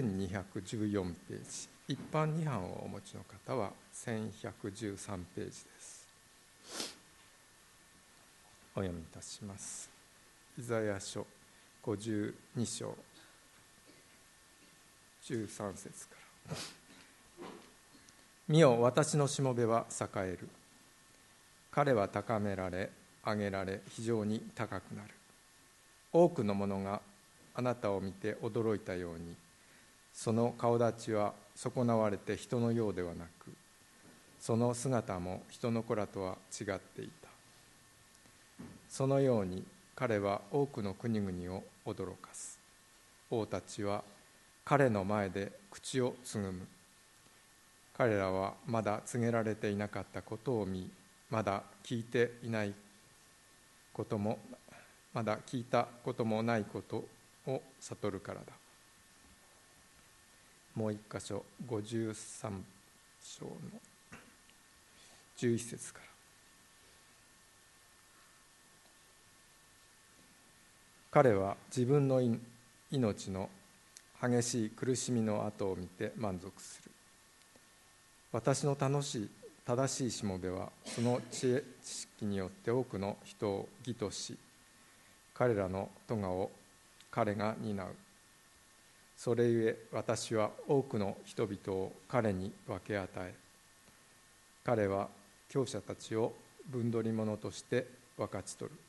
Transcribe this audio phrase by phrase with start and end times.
[0.00, 1.68] 1214ページ。
[1.88, 6.08] 一般2版をお持ちの方は1113ページです。
[8.74, 9.90] お読みいたします。
[10.58, 11.26] イザヤ書
[11.82, 12.34] 52
[12.64, 12.96] 章。
[15.24, 16.16] 13節か
[16.48, 16.56] ら
[18.48, 20.48] 「見よ私のしもべは栄える。
[21.70, 22.90] 彼は高められ
[23.24, 25.14] 上げられ非常に高くなる。
[26.12, 27.02] 多くの者が
[27.54, 29.36] あなたを見て驚いたように
[30.12, 33.52] その顔立ちは損なわれて人のようではなく
[34.40, 37.28] その姿も人の子らとは違っていた。
[38.88, 39.62] そのように
[39.94, 42.58] 彼は多くの国々を驚かす。
[43.30, 44.02] 王たちは
[44.64, 46.66] 彼の前で口をつぐむ。
[47.96, 50.90] 彼らはまだ告げられていなかったことを見
[51.28, 52.72] まだ聞いていない
[53.92, 54.38] ことも
[55.12, 57.04] まだ聞いたこともないこと
[57.46, 58.59] を悟るからだ。
[60.74, 62.14] もう一箇所53
[63.22, 63.52] 章の
[65.38, 66.04] 11節から。
[71.10, 72.22] 彼は自分の
[72.90, 73.50] 命の
[74.22, 76.90] 激しい苦しみの後を見て満足する。
[78.32, 79.30] 私の楽しい
[79.66, 84.36] 正しいしもべはその知恵知識によって多くの人を義とし
[85.34, 86.50] 彼らの咎を
[87.10, 87.88] 彼が担う。
[89.22, 93.34] それゆえ私は多くの人々を彼に分け与え
[94.64, 95.08] 彼は
[95.50, 96.32] 強者たちを
[96.70, 98.80] 分取り者として分かち取る。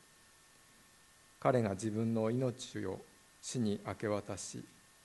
[1.38, 3.02] 彼が自分の命を
[3.42, 4.64] 死に明け渡し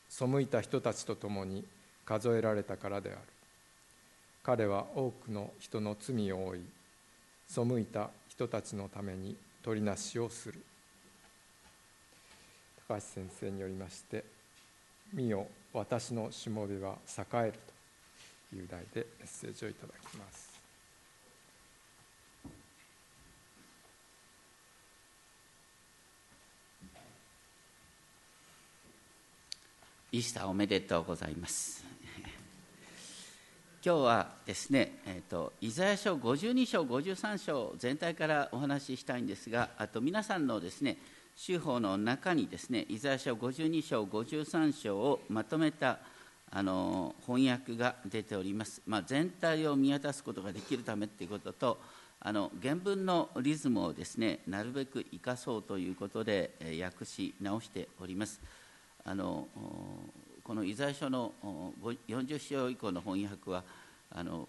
[0.08, 1.64] 背いた人たちと共に
[2.04, 3.18] 数えられたからである。
[4.44, 6.62] 彼は多くの人の罪を負い
[7.48, 10.62] 背いた人たちのために取りなしをする。
[12.86, 14.24] 高橋先生によりまして
[15.12, 17.52] 「見よ私のしもべは栄える」
[18.50, 20.46] という題でメッセージをいただきます。
[30.12, 31.84] イースターおめでとうございます。
[33.84, 40.96] 今日はですね、えーと、イザヤ書52章53章全体からお話ししたいんですがあと皆さんのですね
[41.36, 45.98] 州法の中にですねイザヤ書52章53章をまとめた
[46.50, 51.78] あの翻訳が出ております、まあ、全体を見渡すことができるためということと
[52.20, 58.40] あの原文のリズムをですねなるべく生かそうということでえ訳し直しております。
[59.04, 59.46] あの
[60.42, 61.32] このイザヤ書の
[62.08, 63.62] 40章以降の翻訳は
[64.10, 64.48] あの、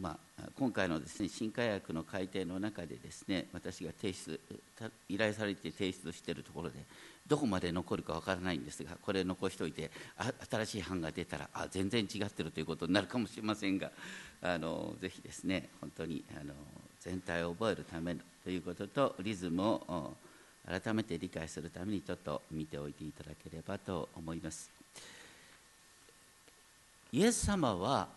[0.00, 4.38] まあ、今回のです、ね、新科学の改訂の中でですね私が提出
[5.08, 6.76] 依頼されて提出しているところで
[7.26, 13.90] どこまで残るかわからないんですがこれ残しておいてあ新しい版が出たらあ全然違ってるということになるかもしれませんが
[14.40, 16.54] あのぜひですね本当にあの
[17.00, 20.12] 全体を覚えるためということとリズムを
[20.66, 24.70] 改めて理解するためにちょっと見ておいていただければと思います。
[27.10, 28.08] イエス様は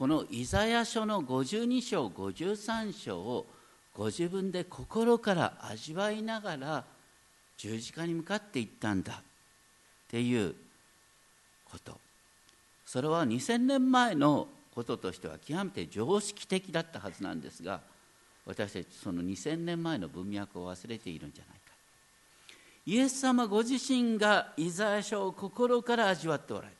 [0.00, 3.46] このイザヤ書の52章53章を
[3.94, 6.84] ご自分で心から味わいながら
[7.58, 9.22] 十字架に向かっていったんだっ
[10.08, 10.54] ていう
[11.70, 11.98] こと。
[12.86, 17.82] それは2000年前のこととしては極めて常識的だったはずなんですが
[18.46, 21.74] 私たちその2000年前の文脈を忘れているんじゃないか。
[22.86, 26.68] イエス様ご自身がイザヤ書を心から味わっておられ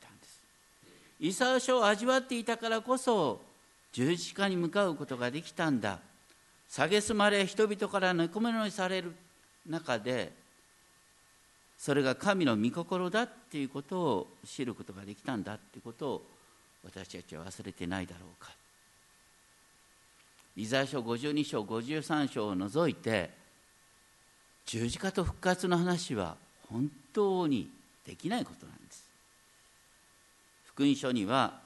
[1.21, 3.39] イサヤ書を味わっていたからこそ
[3.93, 5.99] 十字架に向かうことができたんだ。
[6.69, 9.13] 蔑まれ人々からぬくめのにされる
[9.69, 10.31] 中で
[11.77, 16.21] それが神の御心だっていうことを知ることができたんだっていうことを
[16.83, 18.51] 私たちは忘れてないだろうか。
[20.55, 23.29] イザヤ書52章53章を除いて
[24.65, 26.35] 十字架と復活の話は
[26.69, 27.69] 本当に
[28.05, 28.80] できないことなんです。
[30.81, 31.59] 福音書には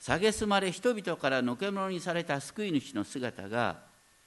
[0.00, 3.76] 蔑まれ人々からのけ者にされた救い主の姿が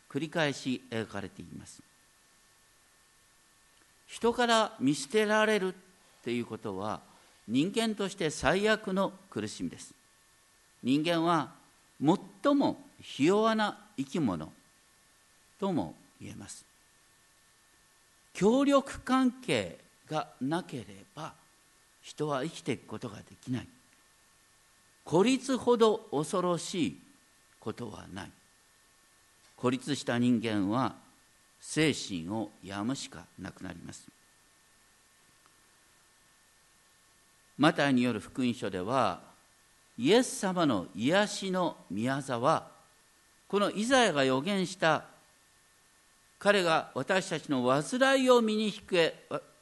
[0.07, 1.81] 繰り返し描かれています。
[4.05, 5.77] 人から見捨てられるっ
[6.23, 7.01] ていうことは
[7.47, 9.95] 人間として最悪の苦しみです。
[10.83, 11.53] 人間は
[11.99, 14.53] 最もひ弱な生き物
[15.59, 16.63] とも言えます。
[18.33, 20.85] 協力関係がなけれ
[21.15, 21.33] ば
[22.07, 23.67] 人は生きていくことができない。
[25.07, 26.98] 孤立ほど恐ろしい
[27.62, 28.31] ことはない。
[29.56, 30.95] 孤立した人間は
[31.62, 34.06] 精神を病むしかなくなります。
[37.57, 39.21] マタイによる福音書では
[39.98, 42.68] イエス様の癒しの宮座は
[43.48, 45.06] このイザヤが予言した
[46.38, 49.15] 彼が私たちの患いを身に引け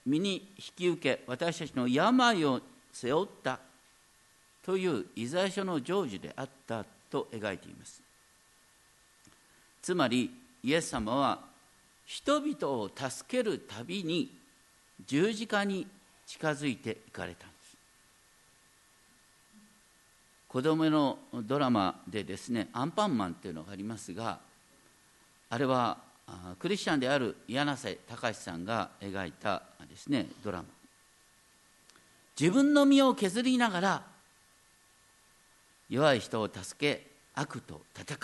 [0.08, 2.62] 身に引き受け私たちの病を
[2.92, 3.60] 背負った
[4.66, 8.02] というイザヤ書の成就であったと描いています。
[9.80, 10.32] つまり
[10.64, 11.40] イエス様は
[12.08, 14.36] 人々を助けるたびに
[15.06, 15.86] 十字架に
[16.26, 17.78] 近づいていかれたんです。
[20.48, 24.40] 子供のドラマでですねアンパンマンっていうのがありますが
[25.52, 26.00] あれは
[26.58, 30.66] クリスチャンである柳瀬隆さんが描いたですねドラマ。
[32.40, 34.15] 自分の身を削りながら
[35.90, 38.18] 弱い人を助け悪と戦う。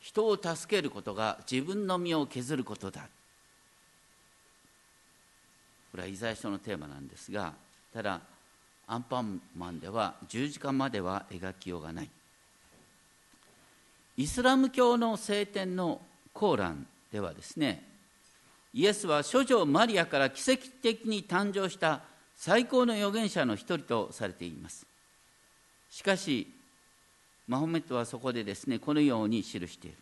[0.00, 3.02] 人を助けることが自分の身を削ることだ。
[5.90, 7.52] これはイザヤ書のテーマなんですが
[7.92, 8.20] ただ
[8.86, 12.08] アンパンマンでは十字架までは描きようがない。
[14.16, 16.00] イスラム教の聖典の
[16.32, 17.84] コーランではですね
[18.74, 22.00] イエスは諸女マリアから奇跡的に誕生した
[22.38, 24.86] 最高の預言者の一人とされています。
[25.90, 26.46] しかし
[27.48, 29.96] マホメットはそこでですねこのように記している。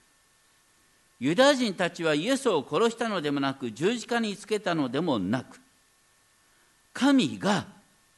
[1.18, 5.58] ユダヤ人たちはイエスを殺したのでもなく十字架につけたのでもなく
[6.92, 7.64] 神が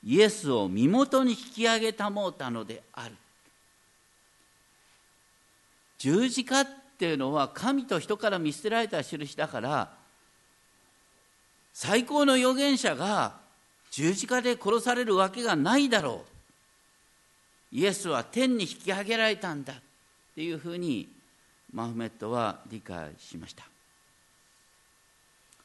[0.02, 3.14] イエスを身元に引き上げたもうたのである。
[5.98, 6.66] 十字架っ
[6.98, 9.92] ていうのは神と人から見捨てられた印だから
[11.72, 13.46] 最高の預言者が
[13.90, 16.24] 十字架で殺されるわけがないだろ
[17.72, 17.76] う。
[17.76, 19.76] イエスは天に引き上げられたんだっ
[20.34, 21.08] ていうふうに
[21.72, 23.64] マフメットは理解しました。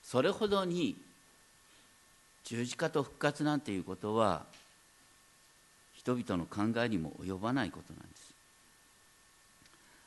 [0.04, 0.96] それほどに
[2.44, 4.44] 十字架と復活なんていうことは
[5.96, 8.34] 人々の考えにも及ばないことなんです。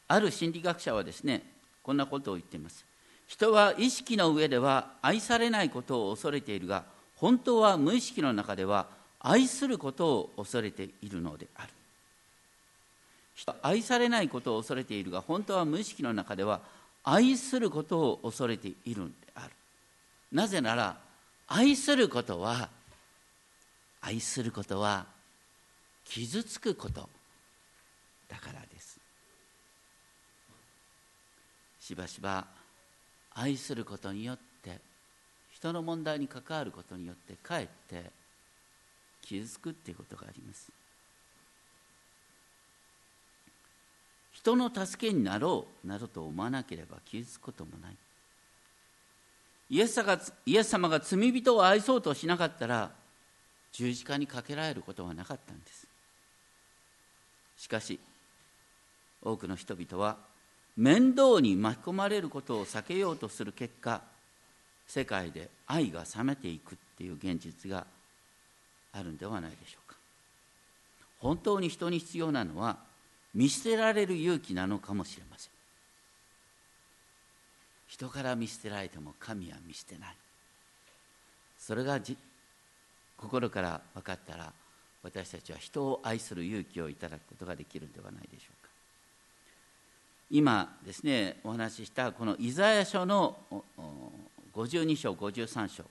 [0.09, 1.43] ある心理学者はですね
[1.83, 2.85] こんなことを言っています。
[3.27, 6.85] 人は意識の上では愛されないことを恐れているが
[7.17, 8.87] 本当は無意識の中では
[9.21, 11.69] 愛することを恐れているのである。
[13.63, 16.61] 愛されないことを恐れているが本当は無意識の中では
[17.05, 19.51] 愛することを恐れているのである。
[20.33, 20.97] なぜなら
[21.47, 22.69] 愛することは
[24.01, 25.07] 愛することは
[26.05, 27.09] 傷つくこと
[28.29, 28.99] だからです。
[31.81, 32.47] しばしば
[33.33, 34.56] 愛することによって
[35.57, 38.11] 人の問題に関わることによってかえって
[39.23, 40.71] 傷つくっていうことがあります。
[44.33, 47.97] 人の助けになろうなどと思わなければ傷つくこともない。
[49.71, 52.91] イエスがイエス様が罪人を愛そうとしなかったら
[53.73, 55.87] 十字架にかけられることはなかったんです。
[57.57, 57.99] しかし
[59.23, 60.19] 多くの人々は
[60.77, 64.03] 面倒に巻き込まれることを避けようとする結果
[64.87, 67.87] 世界で愛が冷めていくっていう現実が
[68.93, 69.97] あるんではないでしょうか。
[71.19, 72.79] 本当に人に必要なのは
[73.35, 75.51] 見捨てられる勇気なのかもしれません。
[77.89, 80.17] 人から見捨てられても神は見捨てない。
[81.59, 82.01] それが
[83.17, 84.53] 心から分かったら
[85.03, 88.71] 私たちは人を愛する勇気をいただくことができるんではないでしょうか。
[90.31, 93.37] 今ですねお話ししたこのイザヤ書の
[94.57, 95.85] 52章53章。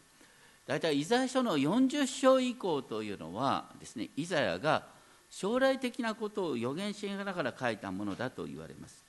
[0.65, 4.83] 大体イザヤ書の40章以降というのはですねイザヤが
[5.29, 9.03] 将来的なことを予言しながら書いたものだと言われます。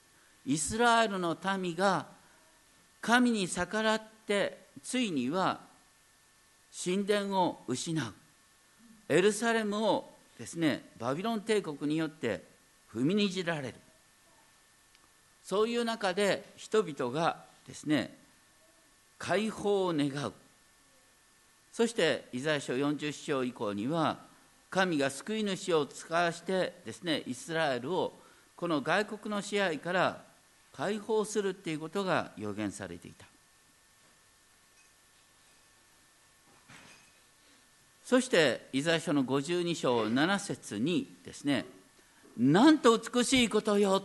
[0.45, 2.07] イスラエルの民が
[3.01, 5.61] 神に逆らってついには
[6.85, 8.15] 神殿を失う。
[9.09, 12.43] エルサレムをですねバビロン帝国によって
[12.93, 13.75] 踏みにじられる。
[15.43, 18.26] そういう中で人々がですね
[19.19, 20.33] 解放を願う。
[21.73, 24.19] そしてイザヤ書40章以降には
[24.71, 28.19] 神が救い主を使わしてですねイスラエルを
[28.57, 30.23] この外国の支配から
[30.73, 33.27] 解放するっていうことが予言されていた。
[38.05, 41.65] そしてイザヤ書の52章7節にですね
[42.39, 44.03] なんと美しいことよ。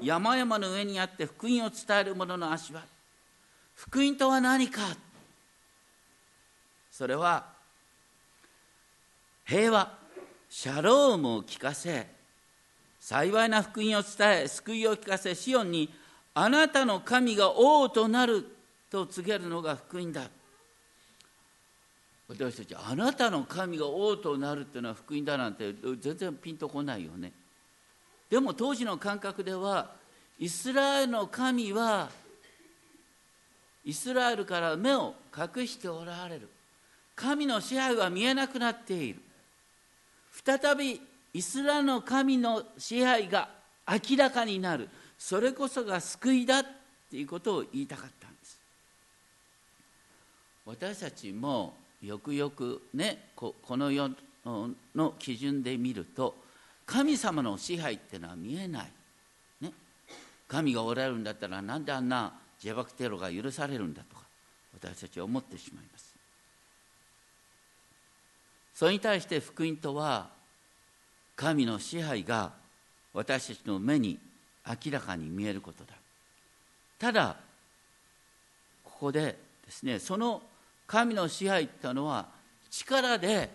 [0.00, 2.82] 山々の上にあって福音を伝える者の足は
[3.74, 4.82] 福音とは何か？
[6.90, 7.44] それは
[9.44, 9.92] 平和
[10.48, 12.06] シャロームを聞かせ
[13.00, 15.92] 幸いな福音を伝え救いを聞かせシオンに
[16.34, 18.46] あなたの神が王となる
[18.90, 20.22] と告げるのが福音だ。
[22.26, 27.32] 私たちあなたの神が王となるっていうのは福音だなんて全然ピンとこないよね。
[28.30, 29.90] でも当時の感覚では
[30.38, 32.08] イスラエルの神は
[33.84, 36.48] イスラエルから目を隠しておられる。
[37.14, 39.20] 神の支配は見えなくなっている。
[40.44, 41.00] 再び
[41.32, 43.48] イスラの神の支配が
[43.86, 44.88] 明らかになる。
[45.18, 46.66] それこそが救いだっ
[47.10, 48.58] ていうことを言いたかったんです。
[50.66, 54.10] 私たちもよくよくねこの世
[54.94, 56.34] の基準で見ると
[56.86, 58.92] 神様の支配っていうのは見えない、
[59.60, 59.72] ね、
[60.46, 62.32] 神がおられるんだったらなんであんな
[62.62, 64.22] 自爆テロが許されるんだとか
[64.74, 66.14] 私たちは思ってしまいます。
[68.74, 70.30] それに対して福音とは
[71.36, 72.52] 神の支配が
[73.12, 74.18] 私たちの目に
[74.66, 75.94] 明らかに見えることだ。
[76.98, 77.36] ただ
[78.84, 80.42] ここでですねその
[80.86, 82.26] 神の支配というのは
[82.70, 83.50] 力で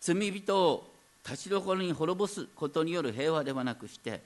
[0.00, 0.90] 罪人を
[1.24, 4.20] 立ちどころに滅ぼすことによる平和ではなくして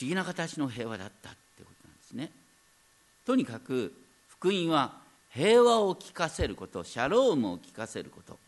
[0.00, 2.30] 思議な形の平和だったってことなんですね。
[3.26, 3.92] とにかく
[4.28, 8.38] 福音は平和を聞かせることシャロームを聞かせること。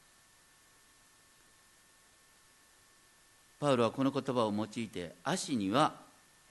[3.61, 5.95] パウロはこの言葉を用いて足には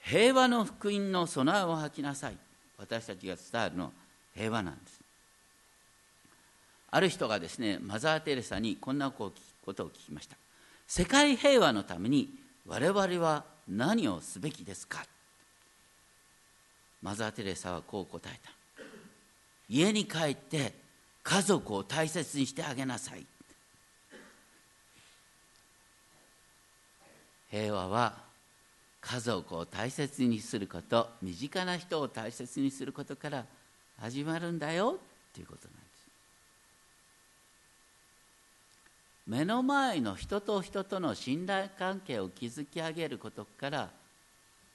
[0.02, 2.38] 平和の福音の備えを吐きなさい。
[2.78, 3.92] 私たちが伝えるのは
[4.36, 5.00] 平和なんです。
[6.92, 9.32] ある人がですねマザー・テレサにこんなこ
[9.74, 10.38] とを聞きました。
[10.88, 12.30] 世界平和のために
[12.68, 15.06] 我々は何をすべきですか？
[17.02, 18.52] マザー・テレサはこう答えた。
[19.70, 20.74] 家に帰って
[21.24, 23.26] 家族を大切にしてあげなさい。
[27.50, 28.22] 平和は
[29.00, 33.46] 家族を大切にすること身近な人を大切にすることから
[34.00, 35.83] 始まるんだよっていうことなんです
[39.26, 43.90] 目の前の人と人との信頼関係を築き上げることから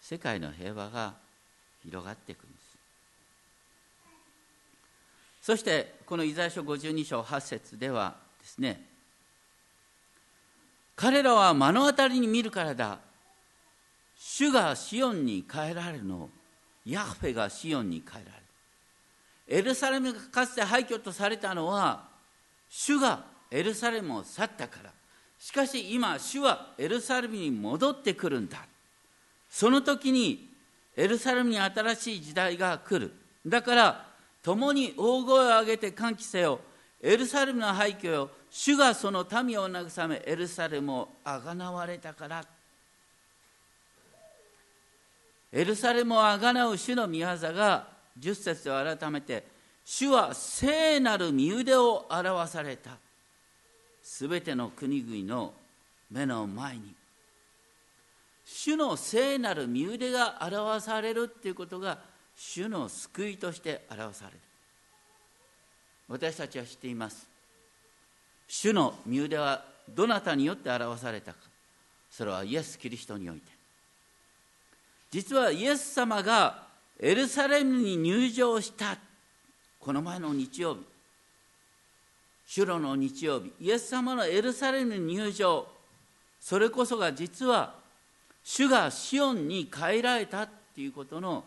[0.00, 1.14] 世界の平和が
[1.82, 2.78] 広がっていくんです。
[5.42, 8.84] そしてこのイザヤ書52章8節ではですね
[10.96, 12.98] 彼らは目の当たりに見るからだ。
[14.18, 16.28] 主がシオンに帰られるの。
[16.84, 18.32] ヤフェがシオンに帰られる。
[19.46, 22.08] エルサレムがかつて廃墟とされたのは
[22.68, 24.92] 主がエルサレムを去ったから。
[25.38, 28.58] しかし今主はエルサレムに戻ってくるんだ。
[29.48, 30.48] その時に
[30.96, 33.12] エルサレムに新しい時代が来る。
[33.46, 34.06] だから
[34.42, 36.60] 共に大声を上げて歓喜せよ。
[37.00, 42.44] エルサレムの廃墟よ主がその民を慰めエルサレムをあがなわれたから。
[45.52, 47.88] エルサレムをあがなう主の御業が
[48.18, 49.46] 10節では改めて
[49.84, 52.90] 主は聖なる身腕を表された。
[54.18, 55.54] すべての国々の
[56.10, 56.92] 目の前に
[58.44, 62.00] 主の聖なる身腕が表されるっていうことが
[62.36, 64.38] 主の救いとして表される。
[66.08, 67.28] 私たちは知っています。
[68.48, 71.38] 主の身腕はどなたによって表されたか。
[72.10, 73.52] それはイエス・キリストにおいて。
[75.12, 76.66] 実はイエス様が
[76.98, 78.98] エルサレムに入場した
[79.78, 80.97] この前の日曜日。
[82.48, 85.66] 主路の日曜日イエス様のエルサレム入場。
[86.40, 87.74] それこそが実は
[88.42, 91.44] 主がシオンに帰られたっていうことの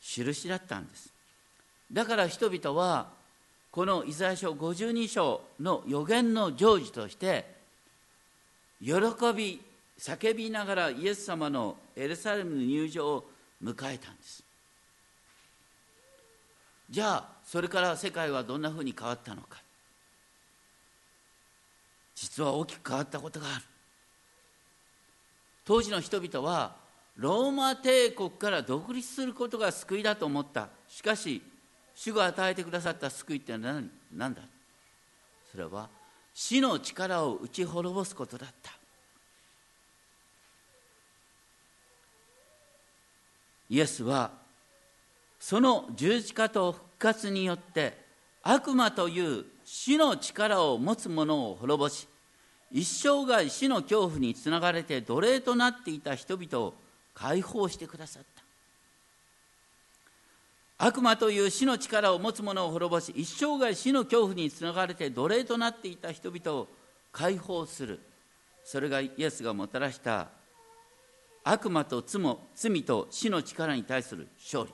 [0.00, 1.12] 印だったんです。
[1.92, 3.08] だから人々は
[3.72, 7.52] このイザヤ書52章の予言の成就として
[8.80, 8.92] 喜
[9.34, 9.60] び
[9.98, 13.24] 叫びながらイエス様のエルサレムの入場を
[13.60, 14.44] 迎えたんです。
[16.88, 19.63] じゃあそれから世界はどんなふうに変わったのか。
[22.14, 23.64] 実は大きく変わったことがある。
[25.64, 26.76] 当時の人々は
[27.16, 30.68] ローマ帝国から独立することが救いだと思った。
[30.88, 31.42] しかし
[31.94, 34.42] 主が与えてくださった救いって何何だ？
[35.50, 35.88] それは
[36.34, 38.72] 死の力を打ち滅ぼすことだった。
[43.70, 44.30] イエスは
[45.40, 47.96] その十字架と復活によって
[48.42, 52.06] 悪魔という死の力を持つ者を滅ぼし
[52.70, 56.74] 一生涯死の恐怖につながれて奴隷となっていた人々を
[57.14, 58.44] 解放してくださった。
[60.76, 66.68] 悪魔という死の力を持つ者を滅ぼし一生涯死の恐怖につながれて奴隷となっていた人々を
[67.12, 68.00] 解放する。
[68.64, 70.28] それがイエスがもたらした
[71.44, 74.72] 悪魔と罪と死の力に対する勝利。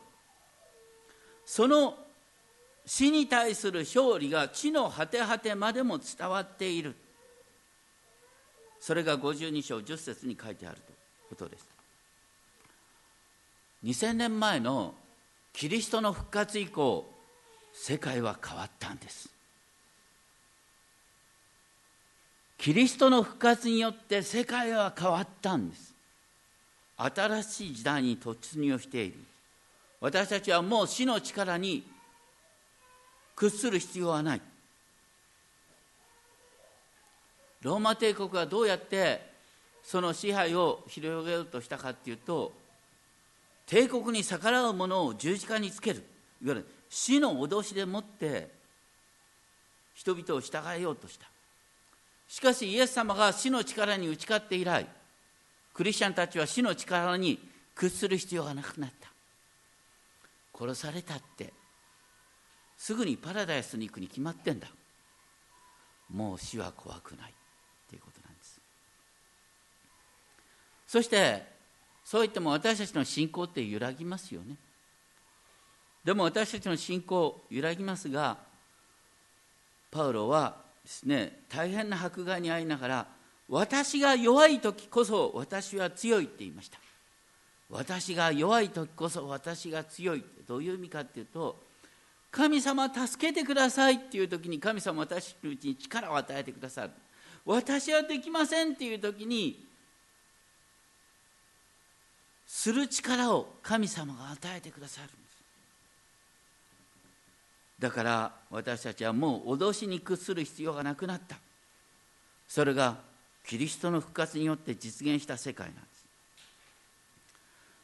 [1.45, 1.99] その
[2.93, 6.97] 死に対する勝利が地の果て果てまでも伝わっている。
[8.81, 10.97] それが52章10節に書いてあるという
[11.29, 11.69] ことです。
[13.85, 14.93] 2000年前の
[15.53, 17.09] キリストの復活以降
[17.73, 19.29] 世界は変わったんです。
[22.59, 25.95] キリストの復活によって世界は変わったんです。
[26.97, 29.19] 新しい時代に突入している。
[30.01, 31.85] 私たちはもう死の力に
[33.41, 34.41] 屈する必要はない。
[37.63, 39.31] ローマ帝国はどうやって
[39.83, 42.53] その支配を広げようとしたかっていうと
[43.67, 46.05] 帝国に逆らう者を十字架につける。
[46.45, 48.51] いわゆる死の脅しでもって
[49.95, 51.27] 人々を従えようとした。
[52.29, 54.87] しかしイエス様が死の力に打ち勝って以来
[55.73, 57.39] クリスチャンたちは死の力に
[57.75, 59.09] 屈する必要がなくなった。
[60.59, 61.55] 殺されたって
[62.81, 64.67] すぐにパラダイスに行くに決まってんだ。
[66.11, 67.35] もう死は怖くないっ
[67.91, 68.59] ていうことなんです。
[70.87, 71.45] そして
[72.03, 74.57] そう言っても私たちの信仰って揺らぎますよね。
[76.05, 78.39] でも私たちの信仰揺らぎますが
[79.91, 83.07] パウロはですね大変な迫害に遭いながら
[83.51, 86.79] 私が弱い時こそ私は強いって言いました。
[87.69, 91.69] 私が弱い時こそ私が強いってどういう意味かっていうと
[92.31, 96.91] 神様助けてくださいっていう時に神様私のうちに力を与えてくださる。
[97.45, 99.67] 私はできませんっていう時に
[102.47, 105.21] する力を神様が与えてくださるんです。
[107.81, 111.37] だから私たちはもう脅しに屈する必要がなくなった。
[112.47, 112.99] それが
[113.47, 115.90] キリストの復活によって実現した世界なんです。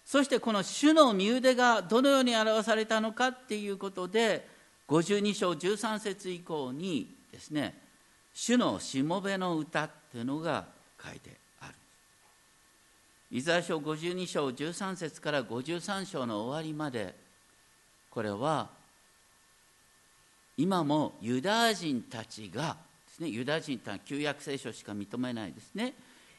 [0.06, 4.46] そしてこの主の身腕がどのように表されたのかっていうことで
[4.86, 7.76] 52章13節以降にですね
[8.32, 10.66] 主のしもべの歌っていうのが
[11.04, 11.74] 書いてある。
[13.32, 17.12] イザヤ書52章13節から53章の終わりまで
[18.08, 18.68] これは
[20.56, 22.76] 今もユダヤ人たちが
[23.08, 25.94] ですねユダヤ人というのは旧約聖書しか認めないですね。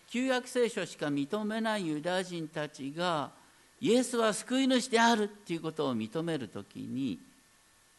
[0.09, 3.31] 旧約聖書しか認めないユダヤ人たちが
[3.79, 7.19] イエスは救い主であるっていうことを認める時に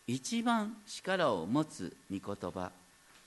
[0.06, 2.72] 一番力を持つ御言葉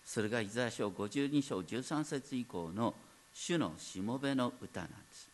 [0.04, 2.94] それがイザヤ書52章13節以降の
[3.34, 5.30] 主のしもべの歌なんです。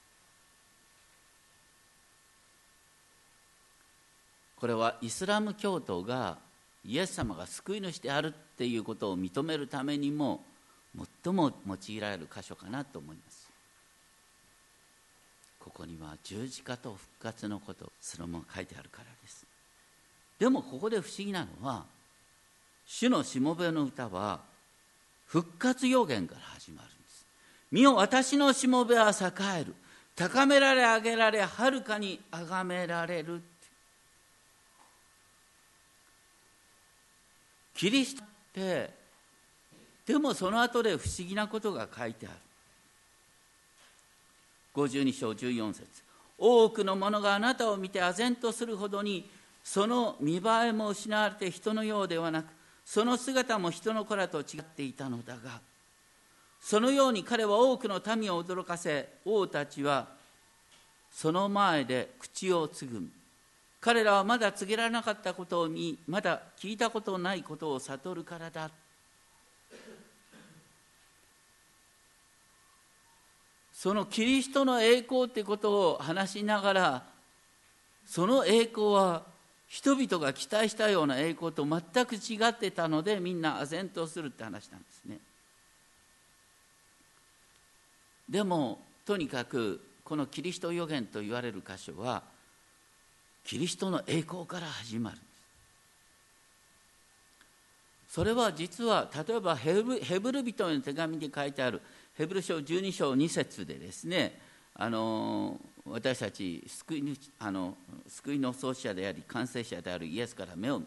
[4.60, 6.38] これはイスラム教徒が
[6.86, 10.44] イエス様が救い主であるっていうことを認めるためにも
[11.24, 13.47] 最も用いられる箇所かなと思います。
[15.68, 19.46] ここには十字架と復活のことそのまま書いてあるからです。
[20.40, 21.84] でもここで不思議なのは
[22.86, 24.40] 主のしもべの歌は
[25.26, 27.26] 復活予言から始まるんです。
[27.70, 29.76] 見よ私のしもべは栄える。
[30.16, 33.42] 高められ上げられはるかに崇められる
[37.76, 38.90] キリストって
[40.06, 42.47] でもその後で不思議なことが書いてある。
[44.78, 45.88] 52章14節。
[46.38, 49.28] 多くの者があなたを見て唖然とするほどに
[49.64, 52.46] その見栄えも失われて人のようではなく
[52.86, 55.60] その姿も人の子らと違っていたのだが
[56.62, 60.08] そのように彼は多くの民を驚かせ王たちは
[61.12, 63.08] その前で口をつぐむ
[63.82, 68.70] 彼らはまだ告げられなかったことを見まだ聞いたことないことを悟るからだ。
[73.78, 77.04] そのキリストの栄光ってことを話しながら
[78.08, 79.22] その栄光は
[79.68, 85.20] 人々が期待したような栄光と全く違ってたのでみんな唖然とするって話なんですね。
[88.28, 92.24] でもとにかくこのキリスト予言と言われる箇所は
[93.46, 95.18] キリストの栄光から始まる
[98.10, 101.80] それは実は例えばヘブル人の手紙に書いてある
[102.18, 104.40] ヘブル書12章2節でですね
[104.74, 107.76] あの私たち救いあの
[108.08, 110.82] 救いの創始者であり完成者であるイエスから目を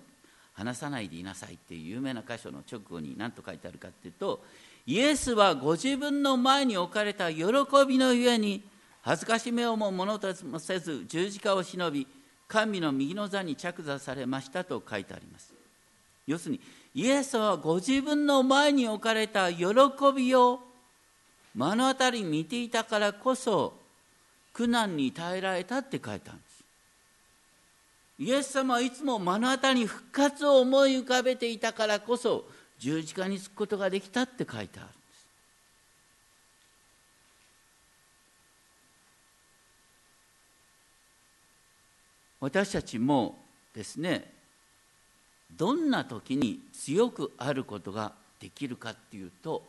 [0.54, 4.44] 離さないでいなさいっていう有名な箇所の直後に何と書いてあるかっていうと
[4.86, 7.44] イエスはご自分の前に置かれた喜
[7.86, 8.62] びのゆえに
[9.02, 12.08] 恥ずかしめをも物ともせず十字架を忍び
[12.48, 15.54] 神の右の座に着座されましたと書いてあります。
[16.26, 16.60] 要するに
[16.94, 19.64] イエスはご自分の前に置かれた喜
[20.14, 20.69] びを
[21.54, 23.74] 目の当たり見ていたからこそ
[24.52, 26.64] 苦難に耐えられたって書いたんです。
[28.20, 32.44] イエス様はいつも目の当たり復活を思い浮かべていたからこそ
[32.78, 35.26] 十字架につくことができたって書いてあるんです。
[42.40, 43.38] 私たちも
[43.74, 44.32] ですね
[45.56, 49.62] どんな時に強くあることができるかっていうと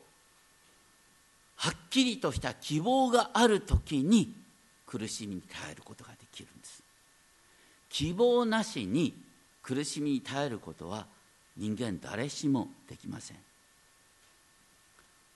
[1.62, 4.34] はっきりとした希望がある時に
[4.88, 6.82] 苦しみに耐えることができるんです。
[7.88, 9.14] 希望なしに
[9.62, 11.06] 苦しみに耐えることは
[11.56, 13.38] 人間誰しもできません。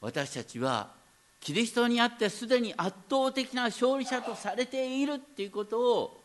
[0.02, 0.90] 私たちは
[1.42, 6.22] キリストにあってすでに圧倒的な勝利者とされているっていうことを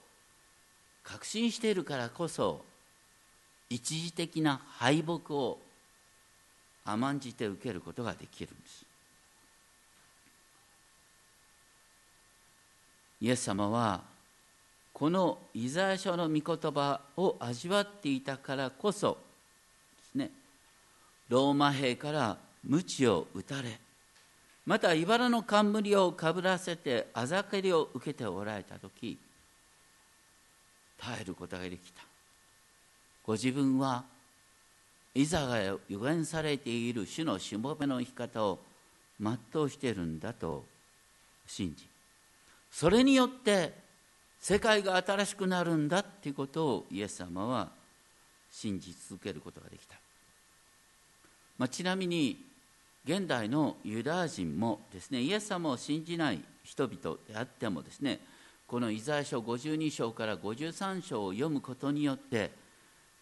[1.04, 2.64] 確信しているからこそ
[3.68, 5.58] 一時的な敗北を
[6.86, 8.89] 甘んじて受けることができるんです。
[13.20, 14.02] イエス様は
[14.92, 19.18] このイザヤ書の御言葉を味わっていたからこそ
[19.98, 20.30] ですね
[21.28, 23.78] ローマ兵から鞭を打たれ
[24.66, 29.18] また茨の冠をかぶらせてあざけりを受けておられた時
[30.98, 32.02] 耐えることができた。
[33.24, 34.04] ご自分は
[35.14, 38.58] いざが予言されている主のしもべの生き方を
[39.20, 40.64] 全うしているんだと
[41.46, 41.89] 信じ
[42.70, 43.72] それによって
[44.40, 47.68] 世界が新しくなるんだっていうことをイエス様は
[48.50, 49.96] 信じ続けることができた、
[51.58, 52.38] まあ、ちなみに
[53.04, 58.20] 現代のユダヤ人もですねイエス様を信じない人々であってもですね
[58.66, 62.52] このイザヤ書52章から53章を読むことによって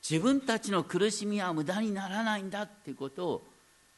[0.08, 3.42] 自分たちの苦しみは無駄にならないんだっていうことを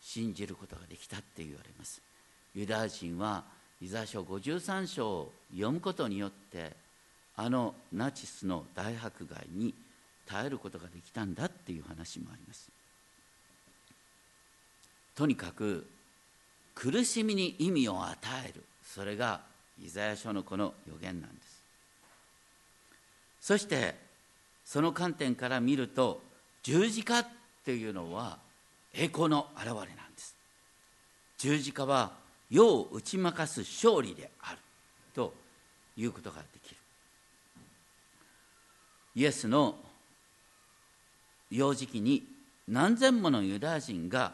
[0.00, 2.00] 信じることができたって言われます。
[2.54, 3.44] ユダヤ人は
[3.82, 6.72] イザヤ書53章を読むことによって
[7.36, 9.74] あのナチスの大迫害に
[10.26, 12.68] 耐えることができたんだっていう話もあります。
[15.14, 15.86] とにかく
[16.74, 18.16] 苦しみに意味を与
[18.46, 18.62] える。
[18.84, 19.40] それが
[19.82, 21.62] イザヤ書のこの予言なんです。
[23.40, 23.94] そして
[24.64, 26.20] その観点から見ると
[26.62, 27.26] 十字架っ
[27.64, 28.38] ていうのは
[28.94, 30.36] 栄光の表れなんです。
[31.38, 32.19] 十字架は
[32.50, 34.58] 世を打ち負かす勝利である。
[35.14, 35.32] と
[35.96, 36.76] いうことができる。
[39.16, 39.76] イエスの
[41.50, 42.24] 幼児期に
[42.68, 44.32] 何千ものユダヤ人が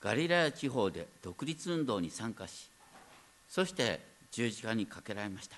[0.00, 2.68] ガリラヤ地方で独立運動に参加し
[3.48, 4.00] そして
[4.32, 5.56] 十字架にかけられました。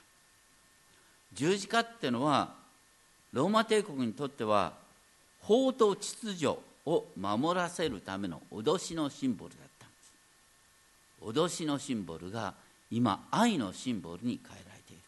[1.34, 2.54] 十字架っていうのは
[3.32, 4.74] ローマ帝国にとっては
[5.40, 9.68] 法と秩序を守らせるための脅しのシンボルだっ
[11.24, 12.54] 脅しのシンボルが
[12.90, 15.02] 今愛のシンボルに変えられている。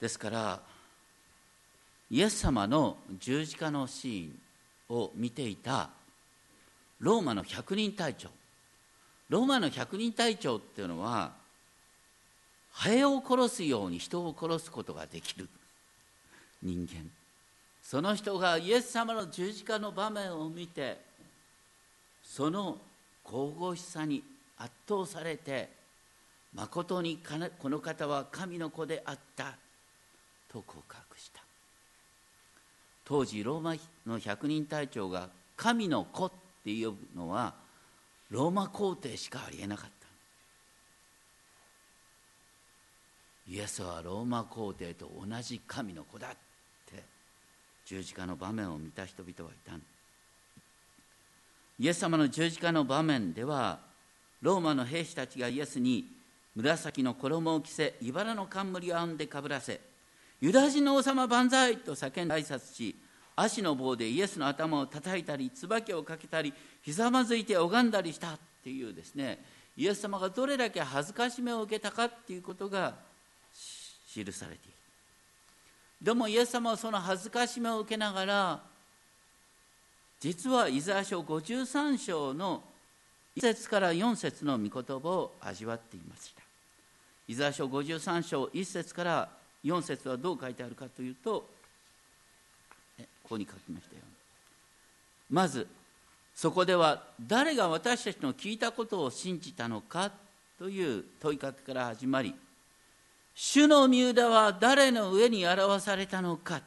[0.00, 0.60] ですから
[2.10, 5.90] イエス様の十字架のシーンを見ていた
[7.00, 8.30] ローマの百人隊長。
[9.28, 11.32] ローマの百人隊長っていうのは
[12.72, 15.48] ハエを殺すように人を殺すことができる
[16.62, 17.10] 人間。
[17.90, 20.98] その人がイエス様の十字架の場面を見て
[22.22, 22.76] その
[23.24, 24.22] 神々しさに
[24.58, 25.70] 圧倒されて
[26.52, 27.18] まことに
[27.58, 29.54] この方は神の子であった
[30.52, 31.40] と告白した。
[33.06, 33.74] 当時ローマ
[34.06, 36.30] の百人隊長が神の子っ
[36.62, 37.54] て呼ぶのは
[38.30, 39.90] ローマ皇帝しかありえなかっ
[43.46, 43.50] た。
[43.50, 46.34] イエスはローマ皇帝と同じ神の子だ
[47.88, 49.72] 十字架の場面を見た人々はいた
[51.80, 53.78] イエス様の十字架の場面では
[54.42, 56.04] ローマの兵士たちがイエスに
[56.54, 59.80] 紫の衣を着せ茨の冠を編んでかぶらせ
[60.42, 62.94] ユダヤ人の王様万歳と叫んで挨拶し
[63.34, 69.42] 足の棒でイエスの頭を叩いたり椿をかけたりひざまずいて拝んだりしたっていうですね
[69.78, 72.96] イエス様がどれだけ恥ずかしめを受けたかっていうことが
[74.12, 74.77] 記されている。
[76.00, 78.60] でもイエス様はその恥ずかしめを受けながら
[80.20, 82.62] 実はイザヤ書53章の
[83.36, 86.42] 1節から4節の御言葉を味わっていました。
[87.28, 89.28] イザヤ書53章1節から
[89.64, 91.46] 4節はどう書いてあるかというと
[93.22, 94.02] ここに書きましたよ。
[95.30, 95.66] まず
[96.34, 100.10] そこでは誰が私たちの聞いたことを信じたのか
[100.58, 102.34] という問いかけから始まり
[103.40, 106.60] 主の身腕は誰の上に表されたのか。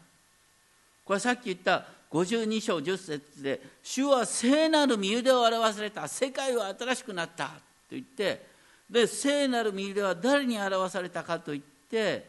[1.04, 6.08] これさっき言った52章10節で主は聖なる身腕を表された。
[6.08, 7.48] 世界は新しくなった。
[7.48, 7.52] と
[7.90, 8.46] 言って
[8.90, 12.26] で聖なる身入れは誰に表されたかといって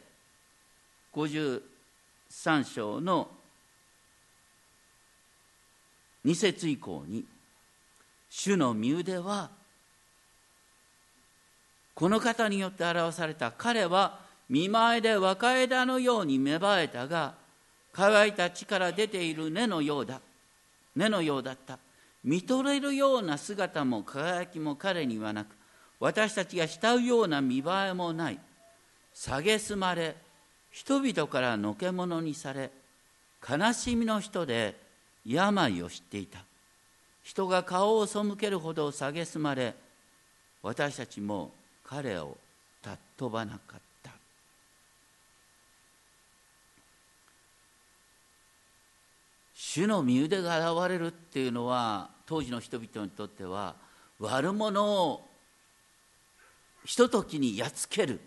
[1.15, 1.63] 53
[2.65, 3.29] 章の
[6.27, 7.25] 2節以降に
[8.29, 9.51] 主の身腕は
[11.95, 13.53] この方によって表された。
[13.53, 14.22] 彼は
[14.53, 17.33] 見舞いで若枝のように芽生えたが
[17.91, 20.21] 乾いた地から出ている根のようだ
[20.95, 21.79] 根のようだった。
[22.23, 25.49] 見とれるような姿も輝きも彼にはなく
[25.99, 28.39] 私たちが慕うような見栄えもない。
[29.15, 30.15] 蔑まれ
[30.71, 32.71] 人々からのけ者にされ
[33.49, 34.77] 悲しみの人で
[35.27, 36.45] 病を知っていた。
[37.23, 39.75] 人が顔を背けるほど蔑まれ
[40.63, 41.53] 私たちも
[41.87, 42.37] 彼を
[42.85, 43.92] 尊ばなかった。
[49.75, 53.75] 主の身腕が現れるっていうのは当時の人々にとっては
[54.19, 55.27] 悪者を
[56.85, 58.21] ひとときにやっつける。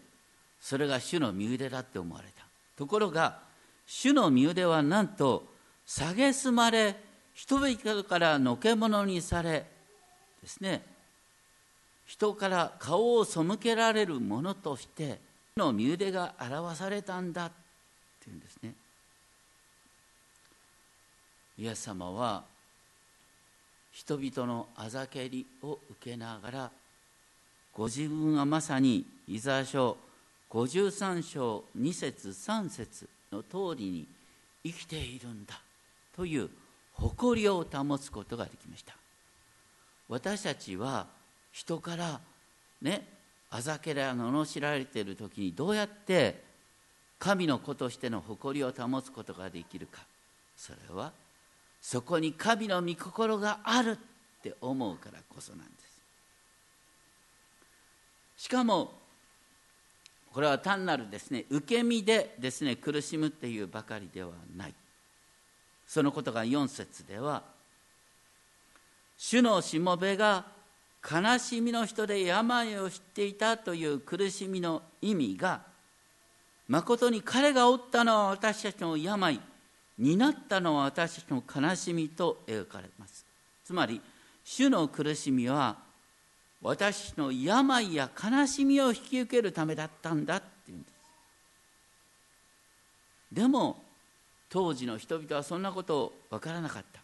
[0.60, 2.47] それが主の身腕だって思われた。
[2.75, 3.41] ところが
[3.86, 5.45] 主の身腕はなんと
[5.86, 6.95] 蔑まれ
[7.36, 9.67] 人々からのけ者にされ
[10.41, 10.84] ですね。
[12.08, 15.19] 人から顔を背けられるものとして
[15.58, 17.51] の身腕が表されたんだっ
[18.23, 18.73] ていうんですね。
[21.57, 22.43] イエス様は
[23.91, 26.71] 人々のあざけりを受けながら
[27.73, 29.97] ご自分はまさにイザヤ書
[30.49, 34.07] 53章2節3節の通りに
[34.63, 35.59] 生きているんだ
[36.15, 36.49] という
[36.93, 38.95] 誇りを保つことができました。
[40.07, 41.07] 私たちは
[41.51, 42.19] 人から
[42.81, 43.07] ね
[43.49, 46.43] あざけら罵られている時にどうやって
[47.19, 50.01] 神の子としての誇りを保つことができるか。
[50.55, 51.11] それは
[51.87, 53.97] そこに神の御心があるっ
[54.41, 55.71] て思うからこそなんで
[58.35, 58.43] す。
[58.45, 58.91] しかも
[60.33, 64.73] これは単なるですね受け身でですね苦しむっていうばかりではない。
[65.85, 67.43] そのことが4節では
[69.15, 70.43] 主のしもべが
[71.07, 75.61] 悲しみの人で病を知っていたという苦しみの意味が
[76.67, 79.39] まことに彼が負ったのは私たちの病
[79.97, 83.25] 担ったのは私の悲しみと描かれます。
[83.63, 84.01] つまり
[84.43, 85.77] 主の苦しみは
[86.62, 90.93] 私の病や悲しみを引き受けるためだったんだっていうんです。
[93.31, 93.81] でも
[94.49, 97.01] 当時の人々はそんなことを分からなかった。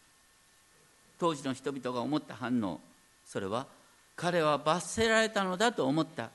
[1.20, 2.80] 当時の人々が思った反応
[3.26, 3.68] それは
[4.16, 6.30] 彼は罰せられたのだと思った。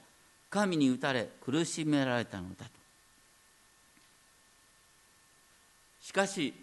[0.49, 2.76] 神に打たれ苦しめられたのだと。
[6.07, 6.55] しかし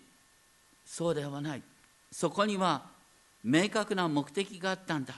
[0.85, 1.61] そうではない。
[2.09, 2.83] そこには
[3.43, 5.15] 明確な目的があったんだ。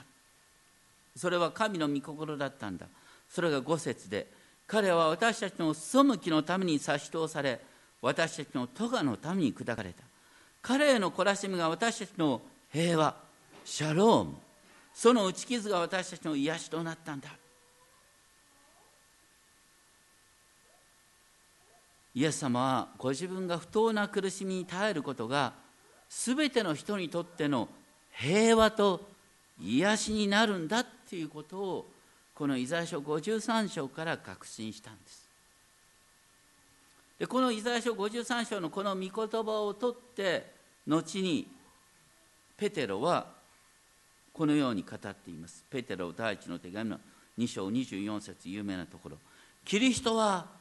[1.14, 2.86] それは神の御心だったんだ。
[3.30, 4.26] それが五節で
[4.66, 7.60] 彼は私たちの背きのために差し通され
[8.02, 10.02] 私たちの咎のために砕かれた。
[10.60, 13.14] 彼への懲らしみが私たちの平和
[13.64, 14.34] シャローム。
[14.92, 17.28] その打ち傷が私たちの癒しとなったんだ。
[22.16, 25.52] イエス様はご自分が不当な苦しみに耐えることが
[26.08, 27.68] 全ての人にとっての
[28.10, 29.06] 平和と
[29.60, 31.86] 癒しになるんだっていうことを
[32.34, 35.28] このイザヤ書53章から確信したんです。
[37.18, 40.54] でこのイザヤ書53章のこの御言葉を取って
[40.86, 41.46] 後に
[42.56, 43.26] ペテロは
[44.32, 45.66] このように語っています。
[45.68, 46.98] ペテロ第一の手紙の
[47.38, 49.18] 2章24節有名なところ。
[49.66, 50.55] キリストは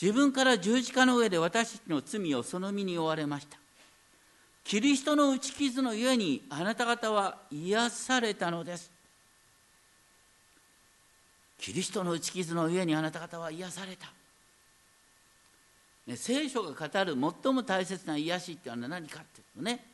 [0.00, 3.58] 自分から十字架の上で私たちの罪をその身に負われました。
[4.64, 8.92] キリストの打ち傷のゆえにあなた方は癒されたのです。
[11.62, 14.08] キリストの打ち傷のゆえにあなた方は癒された、
[16.08, 19.84] ね、聖書が語る最も大切な癒しっていうのは何かっていうとね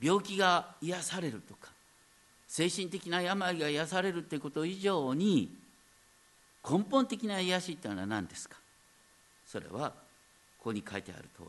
[0.00, 1.68] 病気が癒されるとか
[2.48, 5.54] 精神的な病が癒されるってこと以上に
[6.68, 8.56] 根本的な癒しっていうのは何ですか？
[9.46, 9.90] それは
[10.58, 11.48] ここに書いてある通り。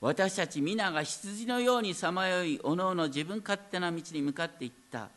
[0.00, 5.08] 私たち皆が羊のようにさまよいおのおの自分勝手な道に向かっていった。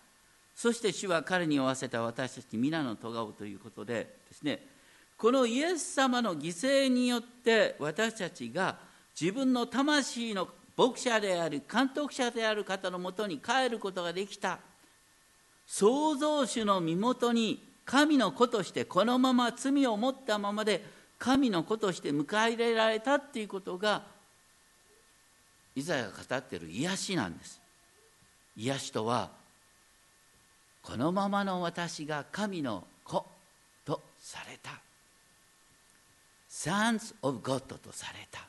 [0.55, 4.59] そして主は彼に負わせた私たち皆の咎をということでですね。
[5.17, 8.77] このイエス様の犠牲によって私たちが
[9.19, 14.59] 自分の魂の牧者である監督者である方のもとに帰ることができた。
[15.65, 20.83] 創造主の身元に神の子としてこのまま罪を持ったままで
[21.19, 24.03] 神の子として迎え入れられたっていうことが
[25.75, 27.59] イザヤが語っている癒しなんです。
[28.55, 29.31] 癒しとは
[30.81, 33.25] このままの私が神の子
[33.85, 34.79] とされた。
[36.49, 38.45] Sons of God とされた。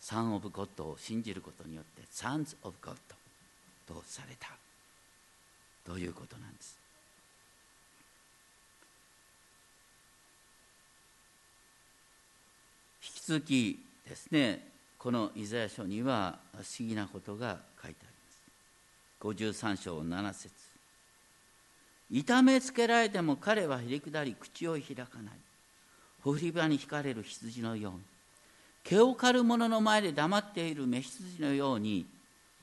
[0.00, 2.96] Son of God を信じることによって Sons of God
[3.86, 4.48] とされた。
[5.84, 6.78] ということなんです
[13.02, 14.66] 引き続きですね。
[14.98, 18.06] このイザヤ書には不思議なことが書いてあ
[19.22, 19.60] ります。
[19.60, 20.52] 53章7節。
[22.10, 25.34] 痛めつけられても彼はへりくだり口を開かない。
[26.24, 28.00] ほふり場に引かれる羊のように。
[28.82, 32.06] 毛を刈る者の前で黙っている雌羊のように。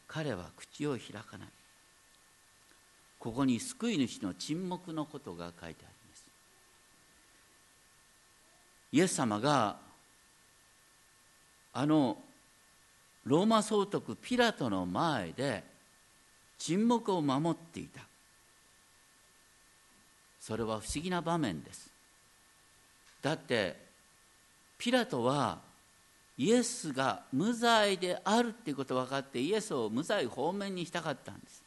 [0.05, 1.47] 彼は口を開かない。
[3.19, 6.25] ここに救い主の沈黙のことが書いてあります。
[8.91, 9.86] イエス様が
[11.79, 12.17] あの
[13.23, 15.63] ローマ総督ピラトの前で
[16.57, 18.01] 沈黙を守っていた。
[20.41, 21.91] それは不思議な場面です。
[23.21, 23.75] だって
[24.79, 25.59] ピラトは
[26.35, 31.63] イエスが無罪であるっていうこと分かってイエスを無罪方面にしたかったんです。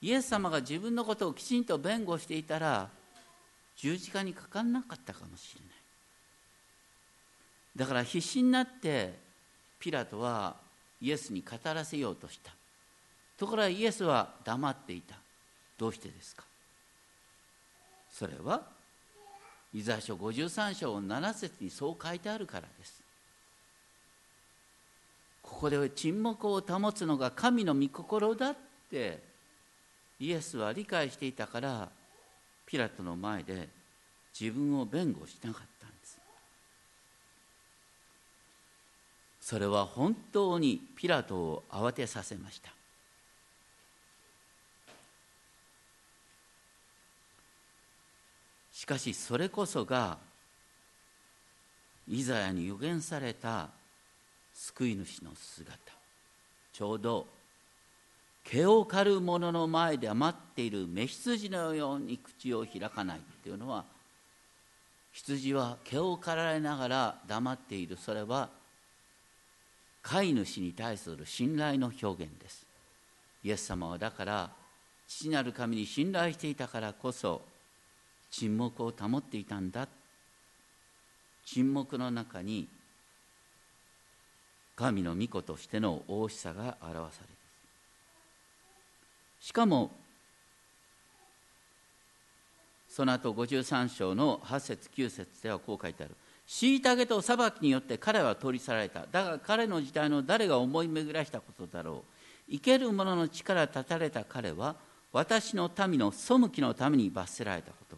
[0.00, 2.88] イエス様が自分のことをきちんと弁護していたら
[3.76, 5.76] 十字架にかかんなかったかもしれない。
[7.76, 9.25] だから必死になって
[9.78, 10.56] ピラトは
[11.00, 12.52] イエスに語らせようとした。
[13.36, 15.16] ところがイエスは黙っていた。
[15.78, 16.42] どうしてですか？
[18.10, 18.62] それは
[19.74, 23.02] イザヤ書53章7節にそう書いてあるからです。
[25.42, 28.56] ここで沈黙を保つのが神の御心だっ
[28.90, 29.22] て
[30.18, 31.88] イエスは理解していたから
[32.66, 33.68] ピラトの前で
[34.38, 36.18] 自分を弁護しなかったんです
[39.46, 42.72] それは本当にピラトを慌てさせました。
[48.72, 50.18] しかしそれこそが
[52.08, 53.68] イザヤに予言された
[54.52, 55.78] 救い主の姿。
[56.72, 57.28] ちょうど
[58.42, 63.84] 毛を刈る者の前で余っている雌羊のように口を開かないっていうのは
[65.12, 67.96] 羊は毛を刈られながら黙っている。
[67.96, 68.65] それは
[70.08, 72.64] 飼い主に対する信頼の表現です。
[73.42, 74.50] イエス様はだから
[75.08, 77.42] 父なる神に信頼していたからこそ
[78.30, 79.88] 沈黙を保っていたんだ。
[81.44, 82.68] 沈黙の中に
[84.76, 87.34] 神の御子としての大しさが表される
[89.40, 89.90] しかも
[92.88, 96.14] その後53章の8節9節ではこう書いてある。
[96.48, 99.06] 虐げと裁きによって彼は取り去られた。
[99.10, 102.04] だが彼の時代の誰が思い巡らしたことだろ
[102.48, 102.52] う。
[102.52, 104.76] 生ける者の力立たれた彼は
[105.12, 107.96] 私の民の背きのために罰せられたこと。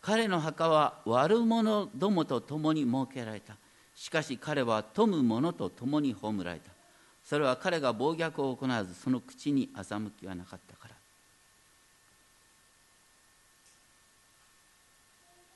[0.00, 3.56] 彼の墓は悪者どもと共に設けられた。
[3.96, 6.70] しかし彼は富む者と共に葬られた。
[7.24, 10.94] それは彼が暴虐を行わずその口に欺きはなかったから。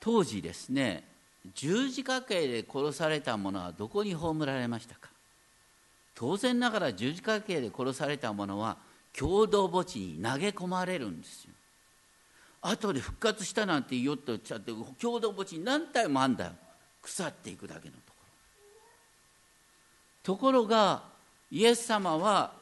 [0.01, 1.10] 当時ですね
[1.55, 5.11] 十字架刑で殺された者はどこに葬られましたか？
[6.15, 8.77] 当然ながら十字架刑で殺された者は
[9.17, 11.51] 共同墓地に投げ込まれるんですよ。
[12.63, 16.53] 後で復活したなんて言おっとちゃって共同墓地に何体もあんだよ。
[17.03, 18.27] 腐っていくだけのところ。
[20.23, 21.05] ところが
[21.51, 22.53] イエス様は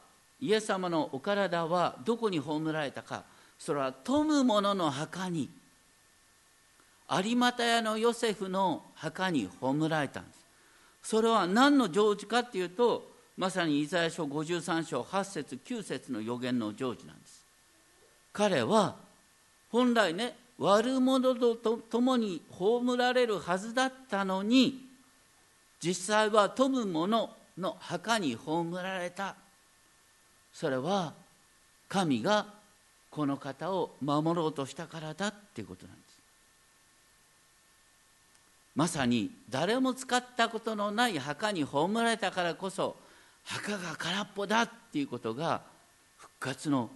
[0.40, 3.24] イエス様のお体はどこに葬られたか
[3.58, 5.50] それは富む者の墓に
[7.10, 10.44] 有股屋のヨセフの墓に葬られたんです。
[11.02, 17.44] それは何の成就かっていうとまさにイザヤ書53章8節9節の予言の成就なんです。
[18.32, 18.96] 彼は
[19.70, 24.86] 本来ね悪者と共に葬られるはずだったのに
[25.80, 29.34] 実際は富む者の墓に葬られた。
[30.52, 31.14] それは
[31.88, 32.46] 神が
[33.10, 36.07] この方を守ろうとしたからだっていうことなんです。
[38.78, 42.94] まさに誰も使ったことのない墓に葬られたからこそ
[43.44, 45.62] 墓が空っぽだっていうことが
[46.16, 46.88] 復活の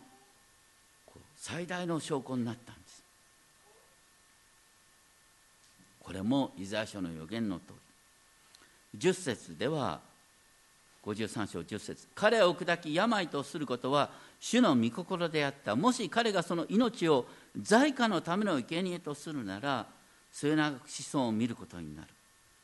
[1.35, 3.03] 最大の証拠になったんです。
[5.99, 7.65] これもイザヤ書の予言の通
[8.95, 9.01] り。
[9.01, 9.99] 10節では
[11.05, 15.75] 53章10節彼を砕き病とすることは主の御心であった。
[15.75, 17.27] もし彼がその命を
[17.61, 19.89] 在家のための生贄とするなら
[20.33, 22.09] 末永く子孫を見ることになる。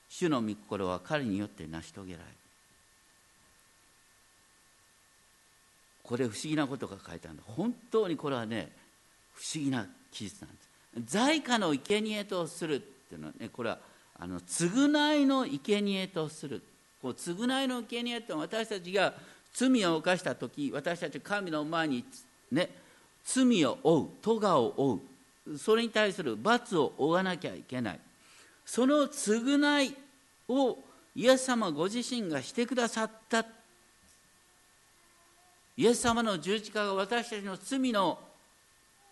[0.09, 2.31] 主の御心は彼によって成し遂げられる。
[6.03, 8.73] これ不思議なことが書いてあるんだ本当にこれはね
[9.35, 10.63] 不思議な記述なんで
[11.07, 11.13] す。
[11.13, 13.79] 在家の生贄とするっていうのはねこれは
[14.19, 16.63] あの償いの生贄とする。
[17.03, 19.13] こう償いの生贄って私たちが
[19.53, 22.05] 罪を犯した時私たち神の前に
[22.51, 22.71] ね
[23.25, 25.01] 罪を負う咎を負う。
[25.57, 28.01] それに対する罰を負わなきゃいけない。
[28.67, 29.97] その償い
[30.49, 30.79] を
[31.15, 33.47] イエス様ご自身がしてくださった。
[35.77, 38.19] イエス様の十字架が私たちの罪の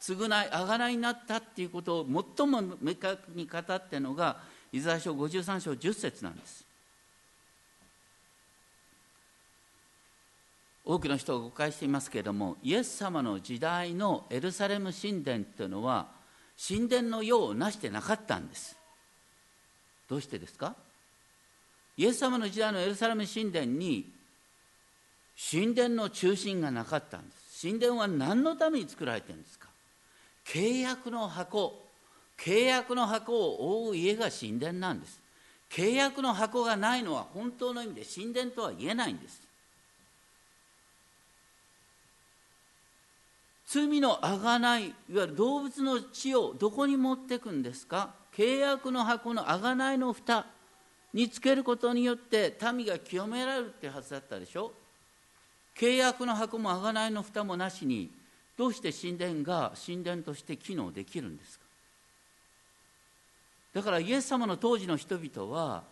[0.00, 4.36] 償い贖いになったっていうことを最も明確に語ってるのが
[4.72, 6.66] イザヤ書53章10節なんです。
[10.84, 16.06] 多くの人が誤解していますけれどもイエス様の時代のエルサレム神殿というのは
[16.58, 18.76] 神殿の用をなしてなかったんです。
[20.08, 20.74] どうしてですか？
[21.96, 24.10] イエス様の時代のエルサレム神殿に
[25.50, 27.66] 神殿の中心がなかったんです。
[27.66, 29.68] 神殿は何のために作られてるんですか？
[30.46, 31.74] 契約の箱。
[32.38, 35.20] 契約の箱を覆う家が神殿なんです。
[35.70, 39.40] 契約の箱がないのは本当の意味で神殿とは言えないんです。
[43.66, 48.14] 罪のあがいいわゆる動物の血をどこに持ってくんですか？
[48.36, 50.46] 契約の箱のあがないの蓋
[51.12, 54.72] につけることによって民が清められるってはずだったでしょ？
[55.76, 58.10] 契約の箱もあがないの蓋もなしに
[58.56, 61.64] どうして神殿が神殿として機能できるんですか？
[63.74, 65.82] だからイエス様の当時の人々は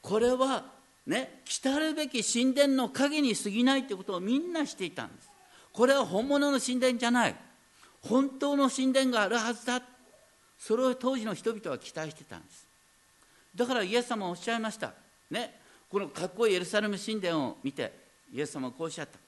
[0.00, 0.64] これは
[1.06, 5.33] ね来るべき神殿の影に過ぎないということをみんなしていたんです。
[5.74, 7.36] これは本物の神殿じゃない。
[8.00, 9.82] 本当の神殿があるはずだ。
[10.56, 12.66] それを当時の人々は期待してたんです。
[13.56, 14.92] だからイエス様はおっしゃいました。
[15.30, 15.58] ね。
[15.90, 17.92] このかっこいいエルサレム神殿を見て
[18.32, 19.18] イエス様はこうおっしゃった。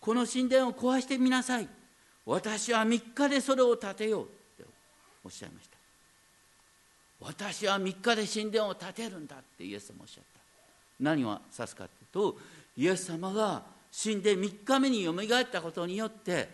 [0.00, 1.68] この神殿を壊してみなさい。
[2.24, 4.24] 私は3日でそれを建てよう。
[4.26, 4.64] って
[5.24, 5.76] おっしゃいました。
[7.20, 9.34] 私は3日で神殿を建てるんだ。
[9.34, 10.40] ってイエス様おっしゃった。
[11.00, 12.38] 何を指すかというと
[12.76, 13.62] イエス様が
[14.00, 16.48] 死んで3日目によみがえったことによって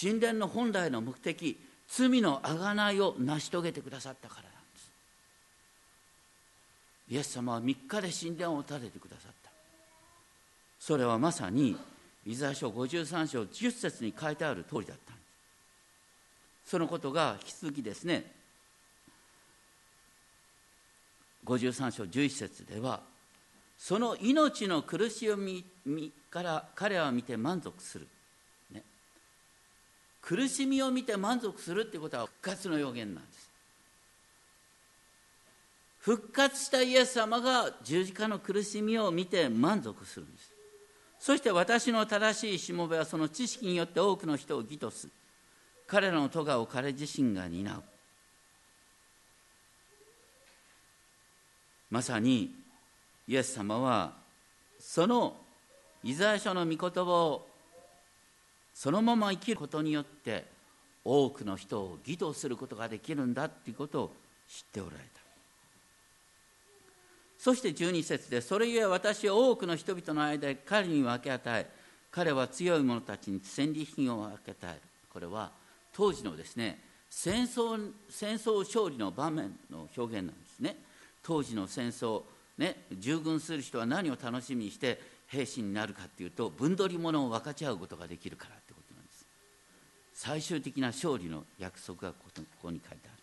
[0.00, 4.92] 神殿の本来の目的罪の贖いを成し遂げてくださったからなんです。
[7.08, 9.50] イエス様は3日で神殿を建ててくださった。
[10.78, 11.76] それはまさに
[12.24, 15.22] イザヤ書53章10節に書いてある通りだったんで
[16.64, 16.70] す。
[16.70, 18.30] そのことが引き続きですね
[21.44, 23.00] 53章11節では
[23.76, 25.73] その命の苦しみ
[26.30, 28.06] から彼は見て満足する、
[28.72, 28.82] ね、
[30.22, 33.50] 苦しみを見て満足するっていうことは復活の予言なんです。
[36.00, 40.52] 復活したイエス様が十字架の苦しみを見て満足するんです。
[41.18, 45.08] そして私の正しいしもべはその知識によって多くの人を義とす。
[45.86, 47.82] 彼らの咎を彼自身が担う。
[51.90, 52.54] まさに
[53.26, 54.12] イエス様は
[54.78, 55.43] その
[56.04, 57.46] イザヤ書の御言葉を
[58.74, 60.44] そのまま生きることによって
[61.02, 64.12] 多くの人を義とすることができるんだということを
[64.46, 65.20] 知っておられた。
[67.38, 71.66] そして12節でそれゆえ私は多くの人々の間で彼に分け与え
[72.10, 74.80] 彼は強い者たちに戦利品を分け与える
[75.10, 75.50] これは
[75.92, 76.78] 当時のですね
[77.08, 80.76] 戦争戦争勝利の場面の表現なんですね。
[81.22, 82.22] 当時の戦争
[82.56, 85.00] ね、従軍する人は何を楽しみにして
[85.34, 89.26] 兵士になるかっていうと分取り物を分かち合うことができるからってことなんです。
[90.14, 92.16] 最終的な勝利の約束がこ
[92.62, 93.22] こに書いてある。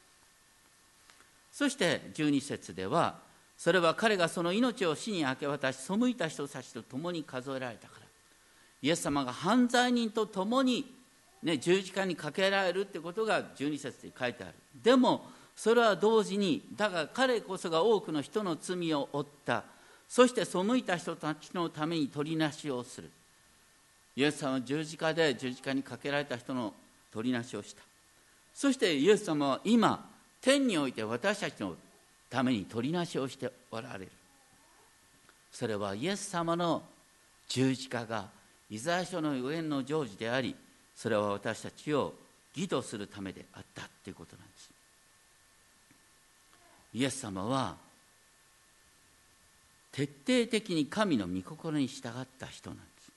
[1.51, 3.19] そして12節では
[3.57, 8.01] それは彼がその命を死に明け渡し背いた人たちと共に数えられたから。
[8.81, 10.91] イエス様が犯罪人と共に、
[11.43, 14.53] ね、十字架にかけられるってことが12節で書いてある。
[14.83, 19.63] でもそれは同時にだが彼こそが多くの人の罪を負った。
[20.11, 23.09] そして背いた人たちのために取りなしをする。
[24.13, 26.73] イエス様は十字架で十字架にかけられた人の
[27.13, 27.81] 取りなしをした。
[28.53, 30.05] そしてイエス様は今
[30.41, 31.75] 天において私たちの
[32.29, 34.11] ために取りなしをしておられる。
[35.49, 36.83] それはイエス様の
[37.47, 38.27] 十字架が
[38.69, 40.53] イザヤ書の予言の成就であり
[40.93, 42.13] それは私たちを
[42.53, 44.69] 義とするためであったということなんです。
[46.95, 47.90] イエス様は
[49.91, 53.11] 徹底的に神の御心に従った人なんです。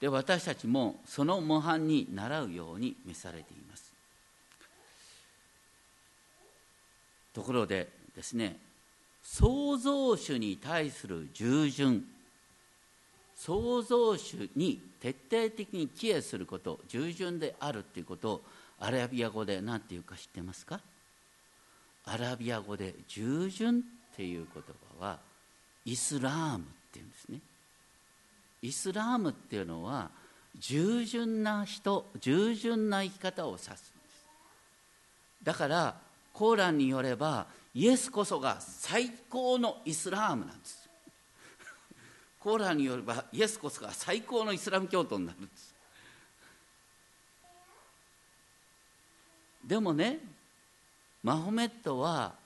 [0.00, 3.92] で私たちもその模範に習うように召されています。
[7.34, 8.58] ところでですね
[9.22, 12.04] 創造主に対する従順
[13.36, 18.42] 創造主に徹底的に知恵すること従順であるっていうことを
[18.78, 20.80] アラビア語で何て言うか知ってますか？
[22.04, 23.82] アラビア語で従順
[24.12, 24.62] っていう言
[25.00, 25.18] 葉は
[25.84, 26.60] イスラームっ
[26.92, 27.38] ていうんですね。
[28.60, 30.10] イスラームっていうのは
[30.58, 33.90] 従順な人従順な生き方を指すんです。
[35.42, 35.94] だから
[36.32, 40.88] コーランによればイエスこそが最高のイスラームなんです。
[42.38, 45.74] コーランによればイエスこそが最高のイスラム教徒になるんです。
[49.64, 50.20] でもね
[51.22, 52.41] マホメットは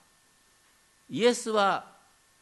[1.11, 1.84] イエスは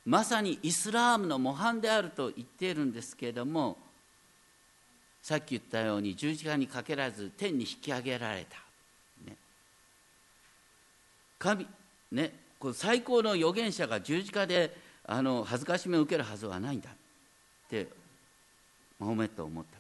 [0.05, 3.79] まさにイスラームの模範であると言っているんですけれども
[5.23, 8.59] さっき言ったように十字架にかけらず天に引き上げられた、
[9.27, 9.37] ね、
[11.39, 11.67] 神
[12.13, 12.33] ね。
[12.59, 14.75] この最高の預言者が十字架で
[15.07, 16.95] あの恥ずかしめを受けるはずはないんだっ
[17.69, 17.89] て
[18.99, 19.79] マホメットは思った。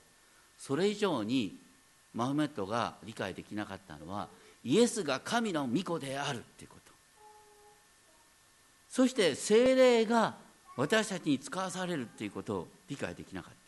[0.58, 1.56] それ以上に
[2.14, 4.28] マホメットが理解できなかったのは
[4.64, 6.83] イエスが神の御子であるっていうこと。
[8.94, 10.36] そして精霊が
[10.76, 13.58] 私たちに使わされるっていうことを理解できなかった。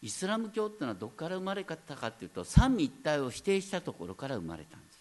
[0.00, 5.00] イスラム教っていうのはどこから生まれたかっていうと三位一体を否定したところから生まれたんです。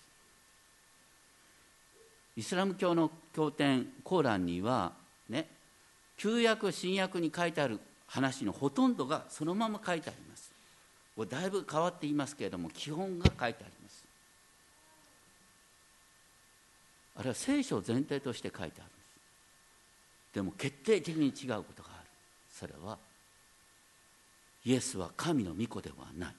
[2.38, 4.94] イスラム教の経典コーランには
[5.30, 5.46] ね
[6.18, 10.52] 旧約新約に書いてある話のほとんどがそのまま書いてあります。
[11.30, 13.81] だいぶ変わっていますけれども基本が書いてあります。
[17.16, 18.94] あれは聖書全体として書いてあるんで
[20.32, 20.36] す。
[20.36, 22.08] でも決定的に違うことがある。
[22.52, 22.98] それは
[24.66, 26.36] イエスは神の御子ではない。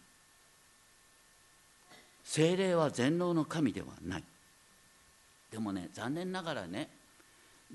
[2.24, 4.24] 精霊は全能の神ではない。
[5.50, 6.88] でもね残念ながらね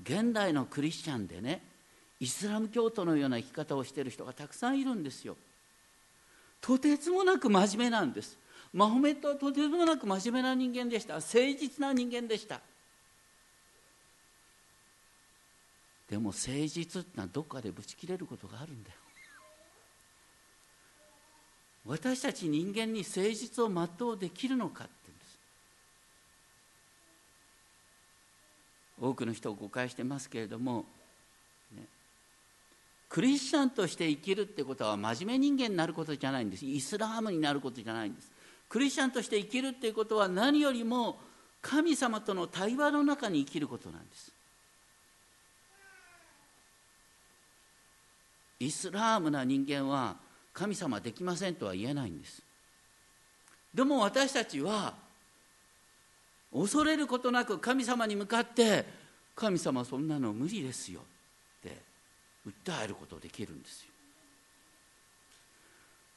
[0.01, 1.61] 現代のクリスチャンでね
[2.19, 5.35] イスラム教徒のような生き方をしている人がたくさんいるんですよ。
[6.59, 8.37] とてつもなく真面目なんです。
[8.73, 11.15] マホメットはとてつもなく真面目な人間でした。
[11.15, 12.59] 誠実な人間でした。
[16.09, 18.95] でも誠実ってのはどっかでぶち切れることがあるんだよ。
[21.85, 25.39] 私たち人間に誠実を全うできるのかって言うんです。
[29.01, 30.85] 多くの人を誤解してますけれども、
[31.75, 31.83] ね、
[33.07, 36.65] クリスチャンとして生きるってことは真面目人間になることじゃないんです。
[36.65, 38.31] イスラームになることじゃないんです。
[38.67, 41.17] クリスチャンとして生きるっていうことは何よりも
[41.61, 44.31] 神様との対話の中に生きることなんです。
[48.59, 50.15] イスラームな人間は
[50.53, 52.41] 神様できませんとは言えないんです。
[53.73, 54.95] でも私たちは
[56.51, 58.85] 恐れることなく神様に向かって
[59.35, 61.03] 神様そんなの無理ですよっ
[61.63, 61.77] て
[62.47, 63.89] 訴えることできるんですよ。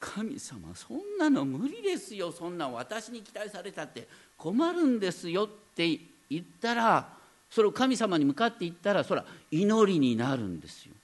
[0.00, 5.86] 神様そんなの無理ですよそんな私に期待されたって困るんですよって
[6.30, 7.06] 言ったら
[7.50, 10.94] それを神様に向かって言ったらそれは祈りになるんですよ。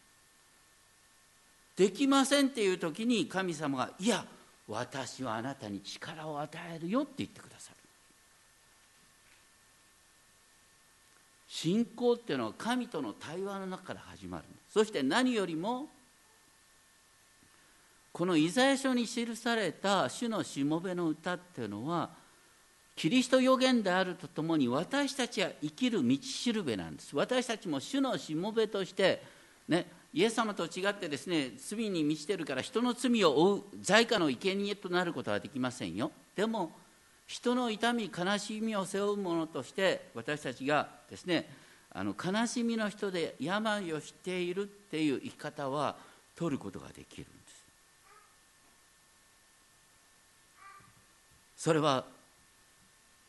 [1.77, 4.25] できませんっていう時に神様が「いや
[4.67, 7.77] 私はあなたに力を与えるよ」って言ってくださる。
[11.49, 15.89] 信仰っていうのは神との対話の中から始まるそして何よりも
[18.13, 22.11] このイザヤ書に記された主のしもべの歌っていうのは
[22.95, 27.15] キリスト予言であるとともに私たちは生きる道しるべなんです。
[27.15, 29.23] 私たちも主のしもべとして
[29.69, 29.87] ね
[30.17, 36.11] イエス様と違ってですね罪に満ちてるから人の罪を負う罪過の生贄となることはできませんよ。
[36.35, 36.73] でも
[37.27, 41.47] 人の痛み悲しみを背負うものとして私たちがですね
[41.93, 45.97] あの悲しみの人で病を知っているっていう生き方は
[46.35, 47.65] 取ることができるんです。
[51.59, 52.07] それは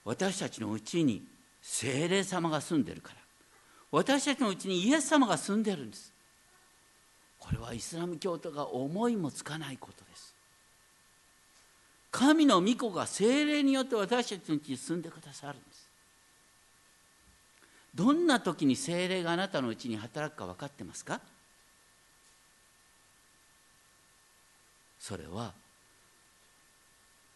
[0.06, 1.28] 私たちのうちに
[1.62, 3.18] 精霊様が住んでるから。
[3.92, 6.16] 私たちのうちにイエス様が住んでるんです。
[7.48, 10.36] これはイスラム教徒が思いもつかないことです。
[12.12, 15.88] 神の御子が精霊によって私たちのうちに住んでくださるんです。
[17.96, 21.22] どんな時に精霊があなたのうちに働くか分かってますか？
[25.00, 25.54] それは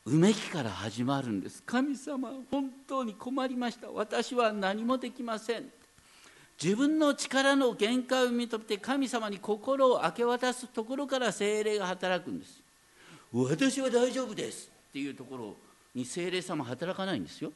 [0.05, 1.63] うめきから始まるんです。
[1.63, 3.89] 神様本当に困りました。
[3.89, 5.71] 私は何もできません。
[6.61, 12.61] 自分の力の限界を認めて神様に心を明け渡すところから精霊が働くんです。
[13.33, 15.55] 私は大丈夫ですっていうところ
[15.95, 17.51] に精霊様働かないんですよ。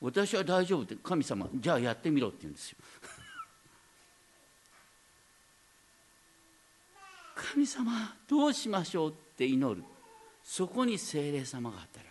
[0.00, 2.78] 私は大丈夫って神様じゃあやってみろって言うんですよ。
[7.34, 9.84] 神様どうしましょうって祈る。
[10.42, 12.09] そこに精霊様が働く。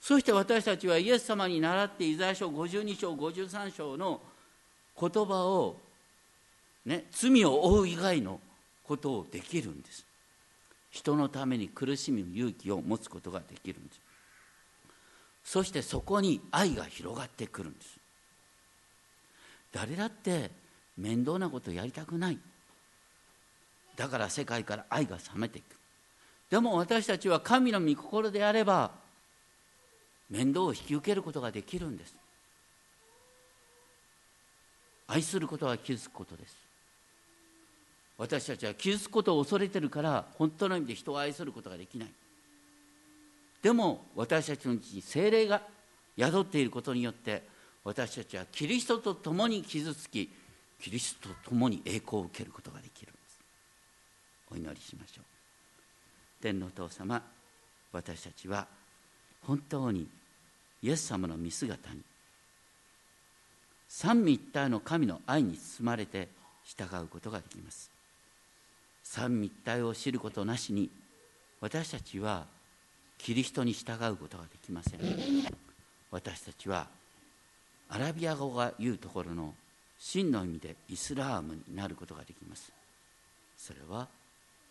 [0.00, 4.20] そして私たちはイエス様に倣ってイザヤ書52章53章の
[4.98, 5.76] 言葉を、
[6.86, 8.40] ね、罪を負う以外の
[8.84, 10.06] ことをできるんです。
[10.90, 14.00] 人のために苦しむ勇気を持つことができるんです。
[15.44, 17.98] そしてそこに愛が広がってくるんです。
[19.72, 20.50] 誰だって
[20.96, 22.38] 面倒なことやりたくない。
[23.96, 25.76] だから世界から愛が冷めていく。
[26.50, 28.90] でも私たちは神の御心であれば
[30.30, 32.14] 面倒を引き受けることができるんです。
[35.08, 36.56] 愛することは傷つくことです。
[38.16, 42.08] 私たちは傷つくことを恐れてるから本当の意味で人を愛することができない。
[43.62, 45.62] でも私たちのうちに精霊が
[46.18, 47.42] 宿っていることによって
[47.82, 50.30] 私たちはキリストと共に傷つき
[50.80, 53.38] キリストと共に栄光を受けることができるんです。
[54.52, 55.24] お祈りしましょう。
[56.40, 57.20] 天のお父様
[57.92, 58.66] 私たちは
[59.42, 60.06] 本当に
[60.82, 62.00] イエス様の見姿に
[63.88, 66.28] 三位一体の神の愛に包まれて
[66.64, 67.90] 従うことができます。
[69.02, 70.88] 三位一体を知ることなしに
[71.60, 72.46] 私たちは
[73.18, 75.00] キリストに従うことができません。
[76.10, 76.86] 私たちは
[77.88, 79.54] アラビア語が言うところの
[79.98, 82.72] 真の意味でイスラームになることができます。
[83.58, 84.06] それは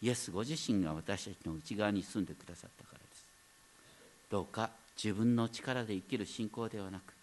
[0.01, 3.25] イエスご自身が私たちの内側に住んでくださったからです。
[4.31, 4.69] どうか
[5.01, 7.13] 自分の力で生きる信仰ではなく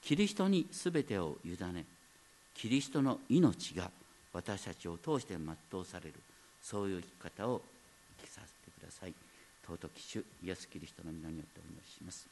[0.00, 1.84] キリストに全てを委ね
[2.54, 3.90] キリストの命が
[4.32, 6.14] 私たちを通して全うされる
[6.62, 7.60] そういう生き方を
[8.20, 9.14] 生きさせてください。
[9.66, 12.28] 尊き主イエス・キリストの皆によってお祈りします。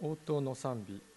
[0.00, 1.07] 応答の賛美